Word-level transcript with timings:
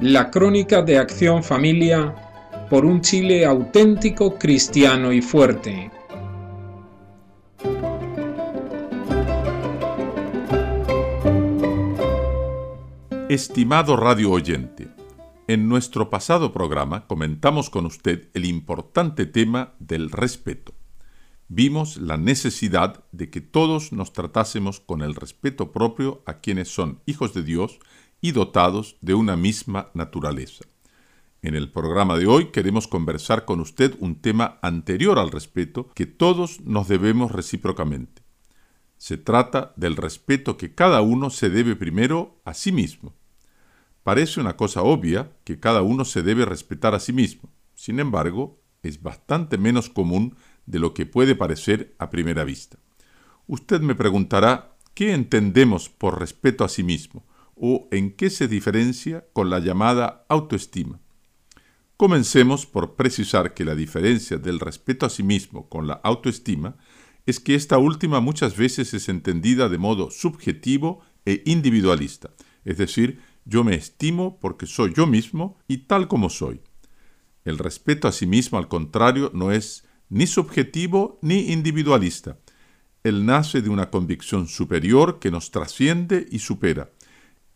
La 0.00 0.30
crónica 0.30 0.82
de 0.82 0.98
Acción 0.98 1.42
Familia 1.42 2.14
por 2.68 2.84
un 2.84 3.00
Chile 3.00 3.46
auténtico, 3.46 4.34
cristiano 4.38 5.12
y 5.12 5.22
fuerte. 5.22 5.90
Estimado 13.28 13.96
radio 13.96 14.32
oyente, 14.32 14.73
en 15.46 15.68
nuestro 15.68 16.08
pasado 16.08 16.52
programa 16.52 17.06
comentamos 17.06 17.68
con 17.68 17.84
usted 17.84 18.30
el 18.32 18.46
importante 18.46 19.26
tema 19.26 19.74
del 19.78 20.10
respeto. 20.10 20.74
Vimos 21.48 21.98
la 21.98 22.16
necesidad 22.16 23.04
de 23.12 23.28
que 23.28 23.42
todos 23.42 23.92
nos 23.92 24.12
tratásemos 24.14 24.80
con 24.80 25.02
el 25.02 25.14
respeto 25.14 25.70
propio 25.70 26.22
a 26.24 26.40
quienes 26.40 26.68
son 26.68 27.02
hijos 27.04 27.34
de 27.34 27.42
Dios 27.42 27.78
y 28.22 28.32
dotados 28.32 28.96
de 29.02 29.12
una 29.14 29.36
misma 29.36 29.90
naturaleza. 29.92 30.64
En 31.42 31.54
el 31.54 31.70
programa 31.70 32.16
de 32.16 32.26
hoy 32.26 32.46
queremos 32.46 32.88
conversar 32.88 33.44
con 33.44 33.60
usted 33.60 33.94
un 34.00 34.22
tema 34.22 34.58
anterior 34.62 35.18
al 35.18 35.30
respeto 35.30 35.90
que 35.94 36.06
todos 36.06 36.62
nos 36.62 36.88
debemos 36.88 37.32
recíprocamente. 37.32 38.22
Se 38.96 39.18
trata 39.18 39.74
del 39.76 39.96
respeto 39.96 40.56
que 40.56 40.74
cada 40.74 41.02
uno 41.02 41.28
se 41.28 41.50
debe 41.50 41.76
primero 41.76 42.40
a 42.46 42.54
sí 42.54 42.72
mismo. 42.72 43.12
Parece 44.04 44.40
una 44.40 44.56
cosa 44.56 44.82
obvia 44.82 45.32
que 45.42 45.58
cada 45.58 45.82
uno 45.82 46.04
se 46.04 46.22
debe 46.22 46.44
respetar 46.44 46.94
a 46.94 47.00
sí 47.00 47.12
mismo. 47.12 47.50
Sin 47.74 47.98
embargo, 47.98 48.60
es 48.84 49.02
bastante 49.02 49.58
menos 49.58 49.90
común 49.90 50.36
de 50.66 50.78
lo 50.78 50.94
que 50.94 51.06
puede 51.06 51.34
parecer 51.34 51.96
a 51.98 52.10
primera 52.10 52.44
vista. 52.44 52.78
Usted 53.48 53.80
me 53.80 53.96
preguntará, 53.96 54.76
¿qué 54.94 55.12
entendemos 55.12 55.88
por 55.88 56.20
respeto 56.20 56.62
a 56.62 56.68
sí 56.68 56.84
mismo? 56.84 57.24
o 57.56 57.88
en 57.90 58.12
qué 58.12 58.30
se 58.30 58.48
diferencia 58.48 59.26
con 59.32 59.50
la 59.50 59.58
llamada 59.58 60.26
autoestima. 60.28 61.00
Comencemos 61.96 62.66
por 62.66 62.96
precisar 62.96 63.54
que 63.54 63.64
la 63.64 63.74
diferencia 63.74 64.38
del 64.38 64.60
respeto 64.60 65.06
a 65.06 65.10
sí 65.10 65.22
mismo 65.22 65.68
con 65.68 65.86
la 65.86 65.94
autoestima 65.94 66.76
es 67.26 67.40
que 67.40 67.54
esta 67.54 67.78
última 67.78 68.20
muchas 68.20 68.56
veces 68.56 68.92
es 68.94 69.08
entendida 69.08 69.68
de 69.68 69.78
modo 69.78 70.10
subjetivo 70.10 71.02
e 71.24 71.42
individualista, 71.46 72.30
es 72.64 72.76
decir, 72.76 73.20
yo 73.44 73.64
me 73.64 73.74
estimo 73.74 74.38
porque 74.40 74.66
soy 74.66 74.92
yo 74.94 75.06
mismo 75.06 75.58
y 75.68 75.78
tal 75.78 76.08
como 76.08 76.30
soy. 76.30 76.60
El 77.44 77.58
respeto 77.58 78.08
a 78.08 78.12
sí 78.12 78.26
mismo, 78.26 78.58
al 78.58 78.68
contrario, 78.68 79.30
no 79.34 79.52
es 79.52 79.84
ni 80.08 80.26
subjetivo 80.26 81.18
ni 81.22 81.52
individualista. 81.52 82.38
Él 83.02 83.26
nace 83.26 83.60
de 83.60 83.68
una 83.68 83.90
convicción 83.90 84.48
superior 84.48 85.18
que 85.18 85.30
nos 85.30 85.50
trasciende 85.50 86.26
y 86.30 86.38
supera 86.38 86.90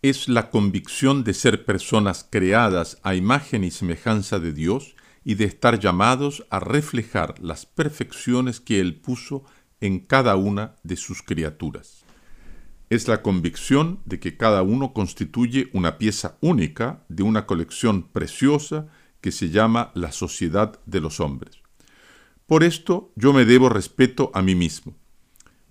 es 0.03 0.29
la 0.29 0.51
convicción 0.51 1.25
de 1.25 1.35
ser 1.35 1.65
personas 1.65 2.27
creadas 2.29 2.99
a 3.03 3.15
imagen 3.17 3.65
y 3.65 3.71
semejanza 3.71 4.39
de 4.39 4.53
Dios 4.53 4.95
y 5.25 5.35
de 5.35 5.45
estar 5.45 5.81
llamados 5.81 6.47
a 6.51 6.61
reflejar 6.61 7.35
las 7.41 7.67
perfecciones 7.67 8.61
que 8.61 8.81
Él 8.81 8.95
puso 8.95 9.45
en 9.81 9.99
cada 9.99 10.37
una 10.37 10.77
de 10.85 10.97
sus 10.97 11.23
criaturas. 11.23 12.05
Es 12.91 13.07
la 13.07 13.23
convicción 13.23 14.01
de 14.07 14.19
que 14.19 14.37
cada 14.37 14.63
uno 14.63 14.95
constituye 14.95 15.69
una 15.73 15.99
pieza 15.99 16.39
única 16.41 17.05
de 17.09 17.23
una 17.23 17.47
colección 17.47 18.05
preciosa 18.05 18.89
que 19.21 19.31
se 19.31 19.51
llama 19.51 19.91
la 19.95 20.13
sociedad 20.13 20.81
de 20.87 21.01
los 21.01 21.21
hombres. 21.21 21.61
Por 22.47 22.65
esto 22.65 23.13
yo 23.15 23.33
me 23.33 23.45
debo 23.45 23.69
respeto 23.69 24.31
a 24.33 24.41
mí 24.41 24.55
mismo. 24.55 24.95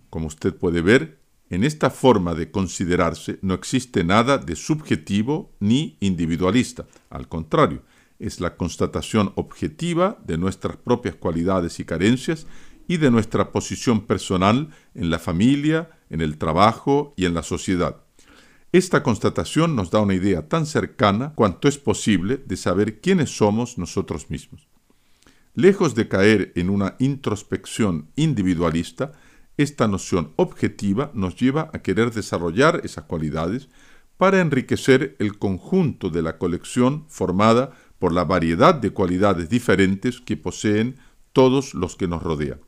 Como 0.10 0.28
usted 0.28 0.56
puede 0.56 0.82
ver, 0.82 1.20
en 1.50 1.64
esta 1.64 1.90
forma 1.90 2.36
de 2.36 2.52
considerarse 2.52 3.40
no 3.42 3.54
existe 3.54 4.04
nada 4.04 4.38
de 4.38 4.56
subjetivo 4.56 5.56
ni 5.60 5.98
individualista. 6.02 6.86
Al 7.10 7.28
contrario, 7.28 7.84
es 8.20 8.40
la 8.40 8.58
constatación 8.58 9.32
objetiva 9.36 10.20
de 10.26 10.38
nuestras 10.38 10.78
propias 10.78 11.16
cualidades 11.16 11.80
y 11.80 11.86
carencias 11.86 12.46
y 12.88 12.98
de 12.98 13.12
nuestra 13.12 13.52
posición 13.52 14.06
personal 14.06 14.70
en 14.94 15.10
la 15.10 15.20
familia, 15.20 15.90
en 16.10 16.22
el 16.22 16.38
trabajo 16.38 17.14
y 17.18 17.26
en 17.26 17.34
la 17.34 17.44
sociedad. 17.44 18.04
Esta 18.72 19.02
constatación 19.02 19.76
nos 19.76 19.92
da 19.92 20.02
una 20.02 20.14
idea 20.14 20.48
tan 20.48 20.66
cercana 20.66 21.34
cuanto 21.36 21.68
es 21.68 21.78
posible 21.78 22.38
de 22.38 22.58
saber 22.58 23.00
quiénes 23.00 23.36
somos 23.36 23.78
nosotros 23.78 24.30
mismos. 24.30 24.68
Lejos 25.56 25.96
de 25.96 26.08
caer 26.08 26.52
en 26.56 26.70
una 26.70 26.96
introspección 27.00 28.10
individualista, 28.16 29.14
esta 29.58 29.88
noción 29.88 30.34
objetiva 30.36 31.12
nos 31.16 31.36
lleva 31.36 31.72
a 31.74 31.82
querer 31.82 32.12
desarrollar 32.12 32.82
esas 32.84 33.06
cualidades 33.06 33.70
para 34.18 34.42
enriquecer 34.42 35.16
el 35.20 35.38
conjunto 35.38 36.10
de 36.10 36.22
la 36.22 36.38
colección 36.38 37.06
formada 37.08 37.72
por 38.00 38.12
la 38.12 38.26
variedad 38.26 38.76
de 38.76 38.92
cualidades 38.92 39.50
diferentes 39.50 40.22
que 40.22 40.38
poseen 40.38 40.98
todos 41.34 41.74
los 41.74 41.96
que 41.96 42.08
nos 42.08 42.22
rodean. 42.22 42.60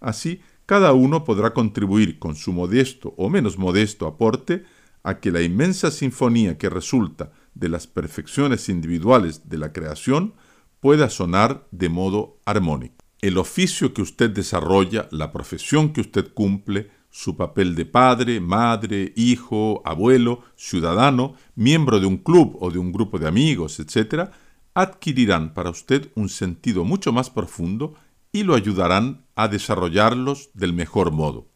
Así, 0.00 0.40
cada 0.66 0.92
uno 0.92 1.24
podrá 1.24 1.54
contribuir 1.54 2.18
con 2.18 2.36
su 2.36 2.52
modesto 2.52 3.14
o 3.16 3.30
menos 3.30 3.56
modesto 3.56 4.06
aporte 4.06 4.64
a 5.02 5.20
que 5.20 5.30
la 5.30 5.42
inmensa 5.42 5.90
sinfonía 5.90 6.58
que 6.58 6.68
resulta 6.68 7.32
de 7.54 7.68
las 7.68 7.86
perfecciones 7.86 8.68
individuales 8.68 9.48
de 9.48 9.58
la 9.58 9.72
creación 9.72 10.34
pueda 10.80 11.08
sonar 11.08 11.66
de 11.70 11.88
modo 11.88 12.38
armónico 12.44 13.06
el 13.20 13.38
oficio 13.38 13.94
que 13.94 14.02
usted 14.02 14.30
desarrolla, 14.30 15.08
la 15.10 15.32
profesión 15.32 15.92
que 15.92 16.00
usted 16.00 16.32
cumple, 16.32 16.90
su 17.10 17.36
papel 17.36 17.74
de 17.74 17.86
padre, 17.86 18.40
madre, 18.40 19.12
hijo, 19.16 19.82
abuelo, 19.84 20.42
ciudadano, 20.54 21.34
miembro 21.54 21.98
de 21.98 22.06
un 22.06 22.18
club 22.18 22.56
o 22.60 22.70
de 22.70 22.78
un 22.78 22.92
grupo 22.92 23.18
de 23.18 23.26
amigos, 23.26 23.80
etc., 23.80 24.30
adquirirán 24.74 25.54
para 25.54 25.70
usted 25.70 26.10
un 26.14 26.28
sentido 26.28 26.84
mucho 26.84 27.10
más 27.12 27.30
profundo 27.30 27.94
y 28.36 28.42
lo 28.42 28.54
ayudarán 28.54 29.26
a 29.34 29.48
desarrollarlos 29.48 30.50
del 30.54 30.72
mejor 30.72 31.10
modo. 31.10 31.48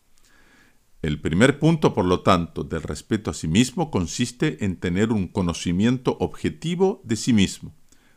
El 1.03 1.21
primer 1.21 1.59
punto, 1.59 1.95
por 1.95 2.05
lo 2.05 2.21
tanto, 2.21 2.63
del 2.65 2.83
respeto 2.83 3.31
a 3.31 3.35
sí 3.35 3.49
mismo 3.49 3.91
consiste 3.91 4.65
en 4.65 4.77
tener 4.77 5.13
un 5.13 5.29
conocimiento 5.29 6.17
objetivo 6.21 7.01
de 7.05 7.17
sí 7.17 7.33
mismo. 7.33 7.75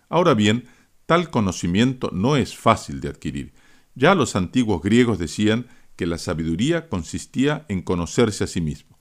Ahora 0.10 0.34
bien, 0.34 0.66
Tal 1.06 1.30
conocimiento 1.30 2.10
no 2.14 2.38
es 2.38 2.56
fácil 2.56 3.02
de 3.02 3.10
adquirir. 3.10 3.54
Ya 3.94 4.16
los 4.16 4.36
antiguos 4.36 4.82
griegos 4.82 5.20
decían 5.20 5.68
que 5.96 6.08
la 6.08 6.18
sabiduría 6.18 6.90
consistía 6.90 7.66
en 7.68 7.82
conocerse 7.82 8.46
a 8.46 8.48
sí 8.48 8.62
mismo. 8.62 8.98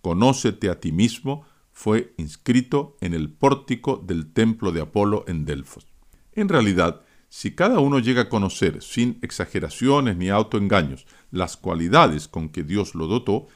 Conócete 0.00 0.68
a 0.68 0.80
ti 0.80 0.92
mismo 0.92 1.46
fue 1.72 2.14
inscrito 2.18 2.96
en 3.00 3.14
el 3.14 3.30
pórtico 3.30 4.02
del 4.04 4.32
templo 4.32 4.72
de 4.72 4.80
Apolo 4.80 5.24
en 5.26 5.44
Delfos. 5.44 5.86
En 6.32 6.48
realidad, 6.48 7.02
si 7.36 7.50
cada 7.50 7.80
uno 7.80 7.98
llega 7.98 8.22
a 8.22 8.28
conocer, 8.28 8.80
sin 8.80 9.18
exageraciones 9.20 10.16
ni 10.16 10.30
autoengaños, 10.30 11.04
las 11.32 11.56
cualidades 11.56 12.28
con 12.28 12.48
que 12.48 12.62
Dios 12.62 12.94
lo 12.94 13.08
dotó, 13.08 13.48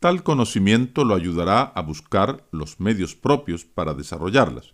tal 0.00 0.22
conocimiento 0.22 1.04
lo 1.04 1.14
ayudará 1.14 1.60
a 1.60 1.82
buscar 1.82 2.46
los 2.50 2.80
medios 2.80 3.14
propios 3.14 3.66
para 3.66 3.92
desarrollarlas 3.92 4.72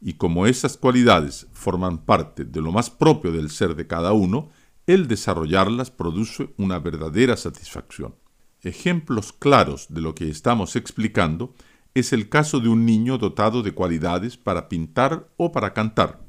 y 0.00 0.14
como 0.14 0.46
esas 0.46 0.76
cualidades 0.76 1.48
forman 1.52 1.98
parte 1.98 2.44
de 2.44 2.60
lo 2.60 2.70
más 2.70 2.90
propio 2.90 3.32
del 3.32 3.50
ser 3.50 3.74
de 3.74 3.88
cada 3.88 4.12
uno, 4.12 4.50
el 4.86 5.08
desarrollarlas 5.08 5.90
produce 5.90 6.54
una 6.58 6.78
verdadera 6.78 7.36
satisfacción. 7.36 8.14
Ejemplos 8.62 9.32
claros 9.32 9.86
de 9.88 10.00
lo 10.00 10.14
que 10.14 10.30
estamos 10.30 10.76
explicando 10.76 11.54
es 11.94 12.12
el 12.12 12.28
caso 12.28 12.60
de 12.60 12.68
un 12.68 12.86
niño 12.86 13.18
dotado 13.18 13.64
de 13.64 13.72
cualidades 13.72 14.36
para 14.36 14.68
pintar 14.68 15.28
o 15.36 15.50
para 15.50 15.72
cantar. 15.72 16.25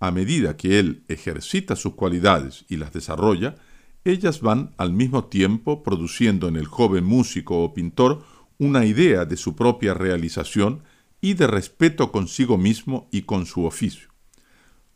A 0.00 0.10
medida 0.10 0.56
que 0.56 0.78
él 0.78 1.04
ejercita 1.08 1.74
sus 1.76 1.94
cualidades 1.94 2.64
y 2.68 2.76
las 2.76 2.92
desarrolla, 2.92 3.56
ellas 4.04 4.40
van 4.40 4.74
al 4.76 4.92
mismo 4.92 5.24
tiempo 5.24 5.82
produciendo 5.82 6.48
en 6.48 6.56
el 6.56 6.66
joven 6.66 7.04
músico 7.04 7.64
o 7.64 7.74
pintor 7.74 8.24
una 8.58 8.84
idea 8.84 9.24
de 9.24 9.36
su 9.36 9.54
propia 9.56 9.94
realización 9.94 10.82
y 11.20 11.34
de 11.34 11.46
respeto 11.46 12.12
consigo 12.12 12.58
mismo 12.58 13.08
y 13.10 13.22
con 13.22 13.46
su 13.46 13.64
oficio. 13.64 14.08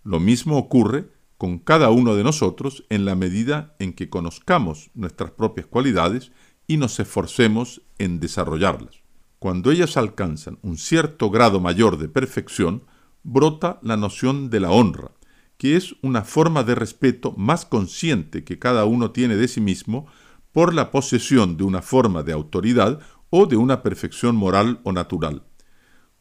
Lo 0.05 0.21
mismo 0.21 0.57
ocurre 0.57 1.09
con 1.37 1.59
cada 1.59 1.91
uno 1.91 2.15
de 2.15 2.23
nosotros 2.23 2.85
en 2.89 3.05
la 3.05 3.17
medida 3.17 3.75
en 3.81 3.93
que 3.93 4.09
conozcamos 4.09 4.91
nuestras 4.95 5.33
propias 5.33 5.67
cualidades 5.67 6.31
y 6.69 6.77
nos 6.77 6.99
esforcemos 7.01 7.83
en 7.99 8.21
desarrollarlas. 8.21 9.03
Cuando 9.41 9.73
ellas 9.73 9.97
alcanzan 9.97 10.59
un 10.63 10.77
cierto 10.79 11.31
grado 11.31 11.59
mayor 11.59 11.99
de 11.99 12.09
perfección, 12.09 12.85
brota 13.23 13.79
la 13.83 13.97
noción 13.97 14.51
de 14.51 14.61
la 14.61 14.71
honra, 14.71 15.13
que 15.57 15.77
es 15.77 15.95
una 16.03 16.23
forma 16.23 16.65
de 16.65 16.75
respeto 16.75 17.35
más 17.37 17.65
consciente 17.65 18.45
que 18.45 18.59
cada 18.59 18.85
uno 18.85 19.11
tiene 19.11 19.37
de 19.37 19.49
sí 19.49 19.61
mismo 19.61 20.07
por 20.53 20.75
la 20.75 20.91
posesión 20.91 21.57
de 21.57 21.65
una 21.65 21.83
forma 21.83 22.23
de 22.23 22.33
autoridad 22.33 23.01
o 23.31 23.47
de 23.47 23.57
una 23.57 23.83
perfección 23.83 24.37
moral 24.37 24.81
o 24.85 24.93
natural 24.93 25.45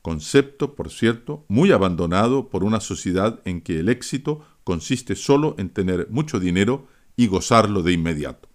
concepto, 0.02 0.76
por 0.76 0.90
cierto, 0.90 1.46
muy 1.48 1.72
abandonado 1.72 2.50
por 2.50 2.64
una 2.64 2.80
sociedad 2.80 3.42
en 3.46 3.62
que 3.62 3.80
el 3.80 3.90
éxito 3.90 4.46
consiste 4.64 5.16
solo 5.16 5.56
en 5.58 5.70
tener 5.70 6.08
mucho 6.10 6.40
dinero 6.40 6.88
y 7.16 7.28
gozarlo 7.28 7.84
de 7.84 7.94
inmediato. 7.94 8.50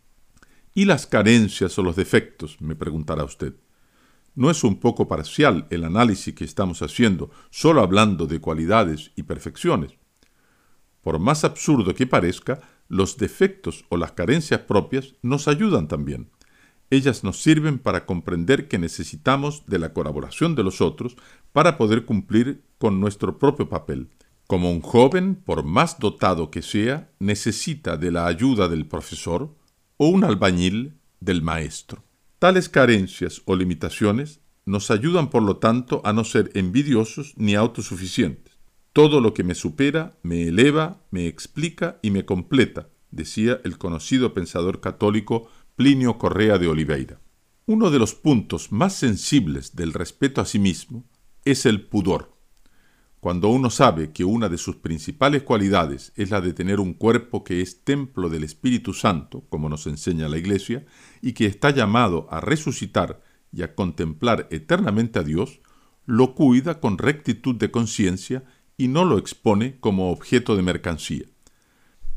¿Y 0.75 0.85
las 0.85 1.07
carencias 1.07 1.79
o 1.79 1.83
los 1.83 1.97
defectos? 1.97 2.61
me 2.61 2.75
preguntará 2.75 3.25
usted. 3.25 3.55
¿No 4.37 4.51
es 4.51 4.65
un 4.65 4.79
poco 4.79 5.09
parcial 5.09 5.67
el 5.71 5.83
análisis 5.83 6.35
que 6.35 6.45
estamos 6.45 6.83
haciendo 6.83 7.31
solo 7.51 7.81
hablando 7.81 8.27
de 8.27 8.39
cualidades 8.39 9.11
y 9.17 9.23
perfecciones? 9.23 9.95
Por 11.01 11.19
más 11.19 11.43
absurdo 11.43 11.95
que 11.95 12.07
parezca, 12.07 12.61
los 12.87 13.17
defectos 13.17 13.87
o 13.89 13.97
las 13.97 14.13
carencias 14.13 14.61
propias 14.61 15.15
nos 15.23 15.49
ayudan 15.49 15.89
también. 15.89 16.29
Ellas 16.91 17.25
nos 17.25 17.43
sirven 17.43 17.79
para 17.79 18.05
comprender 18.05 18.69
que 18.69 18.79
necesitamos 18.79 19.65
de 19.67 19.79
la 19.79 19.95
colaboración 19.95 20.55
de 20.55 20.65
los 20.65 20.83
otros 20.83 21.17
para 21.53 21.79
poder 21.79 22.05
cumplir 22.05 22.63
con 22.77 23.01
nuestro 23.01 23.39
propio 23.39 23.71
papel. 23.71 24.11
Como 24.47 24.71
un 24.71 24.83
joven, 24.83 25.35
por 25.35 25.65
más 25.65 25.99
dotado 25.99 26.51
que 26.51 26.61
sea, 26.61 27.11
necesita 27.19 27.97
de 27.97 28.11
la 28.11 28.27
ayuda 28.27 28.69
del 28.69 28.87
profesor 28.87 29.57
o 29.97 30.09
un 30.09 30.25
albañil 30.25 30.99
del 31.21 31.41
maestro. 31.41 32.06
Tales 32.47 32.69
carencias 32.69 33.43
o 33.45 33.57
limitaciones 33.57 34.39
nos 34.67 34.93
ayudan, 34.93 35.31
por 35.31 35.43
lo 35.43 35.57
tanto, 35.57 36.01
a 36.05 36.13
no 36.13 36.23
ser 36.23 36.53
envidiosos 36.55 37.35
ni 37.37 37.57
autosuficientes. 37.57 38.57
Todo 38.93 39.21
lo 39.21 39.35
que 39.35 39.43
me 39.43 39.57
supera 39.57 40.17
me 40.23 40.47
eleva, 40.47 41.03
me 41.11 41.27
explica 41.27 41.99
y 42.03 42.13
me 42.13 42.25
completa, 42.25 42.89
decía 43.11 43.61
el 43.65 43.79
conocido 43.79 44.33
pensador 44.33 44.81
católico 44.81 45.51
Plinio 45.75 46.19
Correa 46.19 46.57
de 46.59 46.69
Oliveira. 46.69 47.19
Uno 47.67 47.91
de 47.91 47.99
los 47.99 48.15
puntos 48.15 48.71
más 48.71 48.95
sensibles 48.95 49.75
del 49.75 49.93
respeto 49.93 50.41
a 50.41 50.45
sí 50.45 50.61
mismo 50.61 51.05
es 51.45 51.67
el 51.67 51.89
pudor. 51.89 52.36
Cuando 53.27 53.49
uno 53.49 53.71
sabe 53.71 54.13
que 54.13 54.25
una 54.25 54.49
de 54.49 54.57
sus 54.57 54.77
principales 54.77 55.43
cualidades 55.43 56.13
es 56.15 56.31
la 56.31 56.41
de 56.41 56.53
tener 56.53 56.79
un 56.79 56.95
cuerpo 56.95 57.43
que 57.43 57.61
es 57.61 57.83
templo 57.83 58.29
del 58.29 58.45
Espíritu 58.45 58.95
Santo, 58.95 59.43
como 59.49 59.69
nos 59.69 59.89
enseña 59.89 60.29
la 60.29 60.39
Iglesia, 60.39 60.87
y 61.21 61.33
que 61.33 61.47
está 61.47 61.71
llamado 61.71 62.29
a 62.31 62.41
resucitar 62.41 63.21
y 63.51 63.63
a 63.63 63.75
contemplar 63.75 64.47
eternamente 64.53 65.19
a 65.19 65.25
Dios, 65.25 65.59
lo 66.05 66.37
cuida 66.37 66.79
con 66.79 66.99
rectitud 66.99 67.57
de 67.57 67.73
conciencia 67.73 68.45
y 68.77 68.87
no 68.87 69.05
lo 69.05 69.19
expone 69.19 69.81
como 69.81 70.13
objeto 70.13 70.55
de 70.55 70.63
mercancía. 70.63 71.25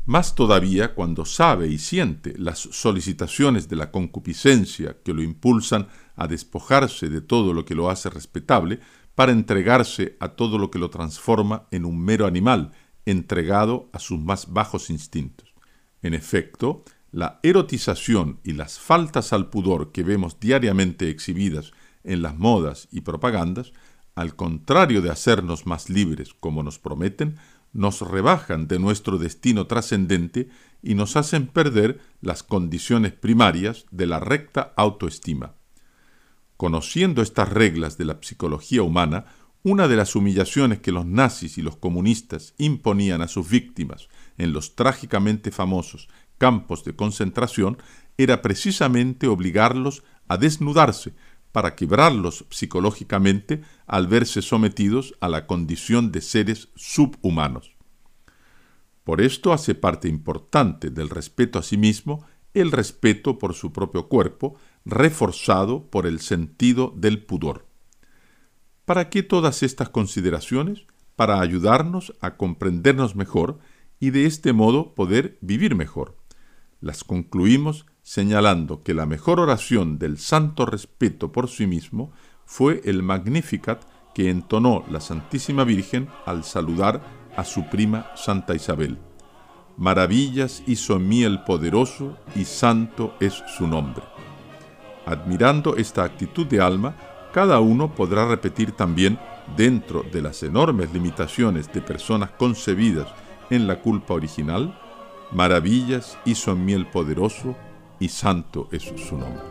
Más 0.06 0.36
todavía 0.36 0.94
cuando 0.94 1.24
sabe 1.24 1.66
y 1.66 1.78
siente 1.78 2.34
las 2.38 2.60
solicitaciones 2.60 3.68
de 3.68 3.74
la 3.74 3.90
concupiscencia 3.90 4.98
que 5.04 5.12
lo 5.12 5.22
impulsan 5.22 5.88
a 6.14 6.28
despojarse 6.28 7.08
de 7.08 7.20
todo 7.20 7.52
lo 7.52 7.64
que 7.64 7.74
lo 7.74 7.90
hace 7.90 8.10
respetable, 8.10 8.78
para 9.20 9.32
entregarse 9.32 10.16
a 10.18 10.28
todo 10.28 10.56
lo 10.56 10.70
que 10.70 10.78
lo 10.78 10.88
transforma 10.88 11.66
en 11.70 11.84
un 11.84 12.02
mero 12.02 12.24
animal, 12.24 12.72
entregado 13.04 13.90
a 13.92 13.98
sus 13.98 14.18
más 14.18 14.50
bajos 14.50 14.88
instintos. 14.88 15.52
En 16.00 16.14
efecto, 16.14 16.84
la 17.12 17.38
erotización 17.42 18.40
y 18.44 18.54
las 18.54 18.78
faltas 18.78 19.34
al 19.34 19.50
pudor 19.50 19.92
que 19.92 20.04
vemos 20.04 20.40
diariamente 20.40 21.10
exhibidas 21.10 21.72
en 22.02 22.22
las 22.22 22.38
modas 22.38 22.88
y 22.90 23.02
propagandas, 23.02 23.74
al 24.14 24.36
contrario 24.36 25.02
de 25.02 25.10
hacernos 25.10 25.66
más 25.66 25.90
libres 25.90 26.32
como 26.32 26.62
nos 26.62 26.78
prometen, 26.78 27.36
nos 27.74 28.00
rebajan 28.00 28.68
de 28.68 28.78
nuestro 28.78 29.18
destino 29.18 29.66
trascendente 29.66 30.48
y 30.82 30.94
nos 30.94 31.16
hacen 31.16 31.46
perder 31.46 32.00
las 32.22 32.42
condiciones 32.42 33.12
primarias 33.12 33.84
de 33.90 34.06
la 34.06 34.18
recta 34.18 34.72
autoestima. 34.78 35.59
Conociendo 36.60 37.22
estas 37.22 37.48
reglas 37.48 37.96
de 37.96 38.04
la 38.04 38.18
psicología 38.20 38.82
humana, 38.82 39.24
una 39.62 39.88
de 39.88 39.96
las 39.96 40.14
humillaciones 40.14 40.80
que 40.80 40.92
los 40.92 41.06
nazis 41.06 41.56
y 41.56 41.62
los 41.62 41.76
comunistas 41.76 42.52
imponían 42.58 43.22
a 43.22 43.28
sus 43.28 43.48
víctimas 43.48 44.10
en 44.36 44.52
los 44.52 44.76
trágicamente 44.76 45.52
famosos 45.52 46.10
campos 46.36 46.84
de 46.84 46.94
concentración 46.94 47.78
era 48.18 48.42
precisamente 48.42 49.26
obligarlos 49.26 50.02
a 50.28 50.36
desnudarse 50.36 51.14
para 51.50 51.74
quebrarlos 51.76 52.44
psicológicamente 52.50 53.62
al 53.86 54.06
verse 54.06 54.42
sometidos 54.42 55.14
a 55.20 55.30
la 55.30 55.46
condición 55.46 56.12
de 56.12 56.20
seres 56.20 56.68
subhumanos. 56.74 57.74
Por 59.02 59.22
esto 59.22 59.54
hace 59.54 59.74
parte 59.74 60.08
importante 60.08 60.90
del 60.90 61.08
respeto 61.08 61.58
a 61.58 61.62
sí 61.62 61.78
mismo 61.78 62.26
el 62.52 62.70
respeto 62.70 63.38
por 63.38 63.54
su 63.54 63.72
propio 63.72 64.08
cuerpo, 64.08 64.56
reforzado 64.84 65.90
por 65.90 66.06
el 66.06 66.20
sentido 66.20 66.92
del 66.96 67.22
pudor. 67.22 67.66
¿Para 68.84 69.08
qué 69.08 69.22
todas 69.22 69.62
estas 69.62 69.88
consideraciones? 69.88 70.86
Para 71.16 71.40
ayudarnos 71.40 72.14
a 72.20 72.36
comprendernos 72.36 73.14
mejor 73.14 73.58
y 74.00 74.10
de 74.10 74.26
este 74.26 74.52
modo 74.52 74.94
poder 74.94 75.38
vivir 75.42 75.74
mejor. 75.74 76.16
Las 76.80 77.04
concluimos 77.04 77.86
señalando 78.02 78.82
que 78.82 78.94
la 78.94 79.06
mejor 79.06 79.38
oración 79.38 79.98
del 79.98 80.18
santo 80.18 80.66
respeto 80.66 81.30
por 81.30 81.48
sí 81.48 81.66
mismo 81.66 82.10
fue 82.46 82.80
el 82.84 83.02
Magnificat 83.02 83.84
que 84.14 84.30
entonó 84.30 84.84
la 84.90 85.00
Santísima 85.00 85.64
Virgen 85.64 86.08
al 86.26 86.42
saludar 86.42 87.02
a 87.36 87.44
su 87.44 87.68
prima 87.68 88.10
Santa 88.16 88.54
Isabel. 88.54 88.98
Maravillas 89.76 90.62
hizo 90.66 90.98
mí 90.98 91.22
el 91.22 91.44
poderoso 91.44 92.18
y 92.34 92.44
santo 92.44 93.14
es 93.20 93.42
su 93.56 93.66
nombre. 93.66 94.09
Admirando 95.06 95.76
esta 95.76 96.04
actitud 96.04 96.46
de 96.46 96.60
alma, 96.60 96.96
cada 97.32 97.60
uno 97.60 97.94
podrá 97.94 98.26
repetir 98.26 98.72
también, 98.72 99.18
dentro 99.56 100.02
de 100.02 100.22
las 100.22 100.42
enormes 100.42 100.92
limitaciones 100.92 101.72
de 101.72 101.80
personas 101.80 102.30
concebidas 102.30 103.08
en 103.50 103.66
la 103.66 103.80
culpa 103.80 104.14
original, 104.14 104.78
maravillas 105.32 106.18
hizo 106.24 106.52
en 106.52 106.64
mí 106.64 106.72
el 106.72 106.86
poderoso 106.86 107.56
y 107.98 108.08
santo 108.08 108.68
es 108.72 108.82
su 108.82 109.16
nombre. 109.16 109.42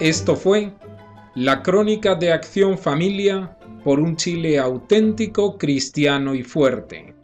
Esto 0.00 0.36
fue 0.36 0.72
la 1.34 1.62
crónica 1.62 2.14
de 2.14 2.32
Acción 2.32 2.78
Familia 2.78 3.56
por 3.82 4.00
un 4.00 4.16
Chile 4.16 4.58
auténtico, 4.58 5.58
cristiano 5.58 6.34
y 6.34 6.42
fuerte. 6.42 7.17